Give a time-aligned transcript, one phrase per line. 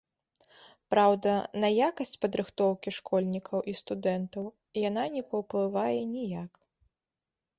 [0.93, 4.45] Праўда, на якасць падрыхтоўкі школьнікаў і студэнтаў
[4.89, 6.51] яна не паўплывае ніяк.